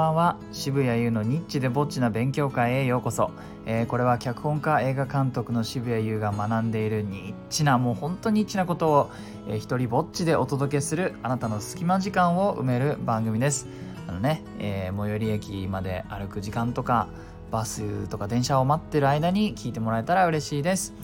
[0.00, 0.36] ばんは。
[0.50, 3.30] 渋谷優のニッチでぼっちな勉強会へようこそ、
[3.66, 9.10] えー、これは脚本家映画監督の渋谷優が学んでいるニッチなもう本当にニッチなことを、
[9.46, 13.68] えー、一人ぼっちでお届けするあなたの隙間時間を埋める番組です。
[14.08, 17.06] あのね、えー、最寄り駅まで歩く時間とか
[17.50, 20.94] バスとか電車を待ってる間に聞いてもらえたら嬉しいです。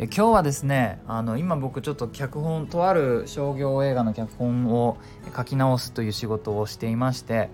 [0.00, 4.96] え今日はですねあの今僕ちょっと脚本とある商業映画の脚本を
[5.36, 7.50] 書き直すという仕事をしていまして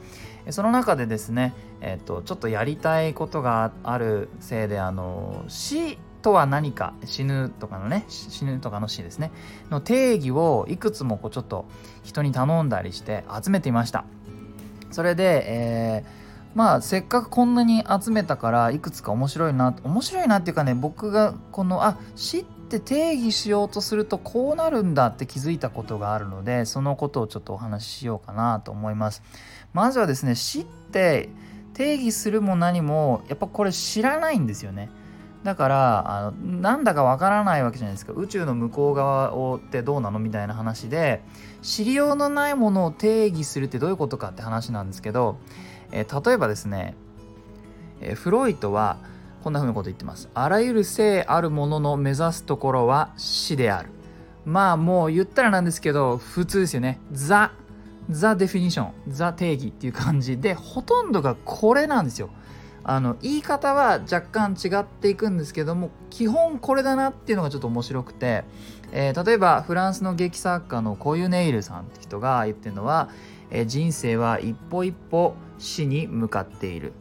[0.50, 9.32] その中でですね、えっと、ちょっとやりたいことがあるせいであの死とは何か死ぬとかのね死ぬとかの死ですね
[9.70, 11.64] の定義をいくつもこうちょっと
[12.02, 14.04] 人に頼んだりして集めていました。
[14.90, 16.23] それで、えー
[16.54, 29.22] まあせっかくこんなに集めたからいくつか面白いな面白いなっていうかね僕がこのあ死って定義しようとするとこうなるんだって気づいたことがあるのでそのことをちょっとお話ししようかなと思います。
[29.72, 31.28] まずはですね死って
[31.74, 34.90] 定義するも何もやっぱこれ知らないんですよね。
[35.42, 38.12] だからあのなんだかわからないわけじゃないですか。
[38.14, 41.20] 宇宙の向こう側をってどうなのみたいな話で
[41.60, 45.36] 知りようのないものを定義するってどういうことかって話なんですけど
[45.94, 46.94] えー、例えばですね、
[48.00, 48.98] えー、フロイトは
[49.42, 50.28] こんなふうなこと言ってます。
[50.34, 53.90] あらゆる性あるものの目指すところは死である。
[54.44, 56.98] まあもう言ったらなんですけど普通ですよね。
[57.12, 57.52] ザ・
[58.10, 62.30] ザ・デフィニション、ザ・定義っていう感じでほとんどがこれなんですよ。
[62.84, 68.44] あの言い方は若干違っていくんですけども基本これだなっていうのがちょっと面白くて、
[68.92, 73.08] えー、例えばフランスの劇作家のコユネイルさんって人が言ってるのは、
[73.50, 76.92] えー、人生は一歩一歩死に向かっている。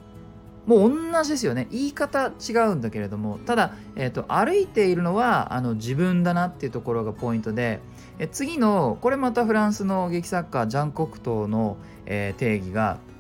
[0.66, 1.68] もう同じですよね。
[1.72, 7.82] 言い方違うんだけれどもただ、えーと、歩いているのはあの自分だなっていうところがポイントで
[8.18, 11.76] え次のこれまたフランスの劇作家ジャン・コクトーの、
[12.06, 12.98] えー、定義が「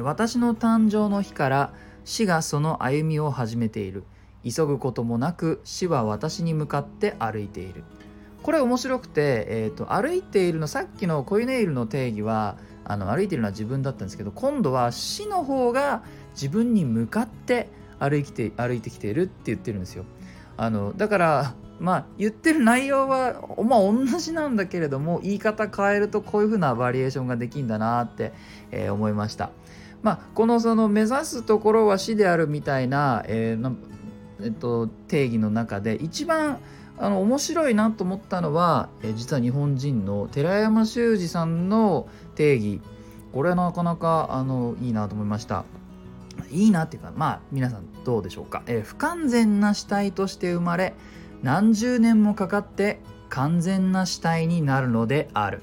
[0.00, 1.72] 私の誕生の日から
[2.04, 4.04] 死がその歩みを始めている
[4.44, 7.84] 急ぐこともなく死は私に向かって歩いている」
[8.42, 16.02] これ面白くて、えーと歩いているのさっきのコイネイルの定義はあの歩いているのは自分だったんですけど今度は死の方が
[16.34, 17.68] 自分に向かって
[17.98, 20.04] 歩いて歩いてきているって言ってるんですよ。
[20.56, 28.32] あのだからまあ言ってる内容はまあ同じなんだけれども言い方変えるとこういう風なバリエーションができるんだなって、
[28.70, 29.50] えー、思いました。
[30.02, 33.76] まあ、このその目指すところは死であるみたいな,、えー
[34.42, 36.58] えっと、定義の中で一番
[36.98, 42.80] あの面白いなと思ったのは、え実は日本人の寺山修司さんの定義。
[43.32, 45.64] これはなかなかあのいいなと思いました。
[46.50, 50.94] いいなっていうかまあ皆さんどうでしょうか、えー、不完全な死体として生まれ
[51.42, 55.60] 何十年もかかって完全な死体になるのである。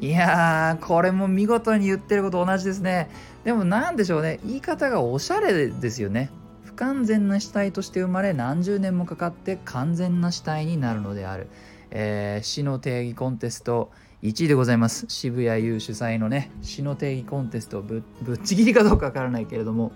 [0.00, 3.10] いやーこれも見事に言ってること同じですね。
[3.44, 4.40] でも何でしょうね。
[4.44, 6.30] 言い方がおしゃれですよね。
[6.64, 11.48] 不完全な死体として生まれ何十年もかかって完全な死体になるのである、
[11.90, 13.90] えー、死の定義コンテスト
[14.22, 15.04] 1位でございます。
[15.08, 19.92] 渋谷優主催のね死の定義コンテストぶぶっちぎりかどうかわからないけれども。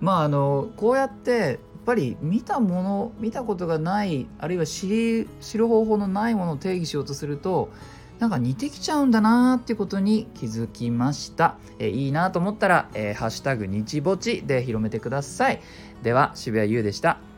[0.00, 7.70] まああのこうやってぱり見たもの見たことがないあるいは知る方法のないものを定義しようとすると
[8.18, 11.56] なんか似てきちゃうんだなーっていうことに気づきました。
[11.78, 15.60] えいいなと思ったら、えー、ハッシュタグ日ぼちで広めてください。
[16.02, 17.33] では、渋谷優でした。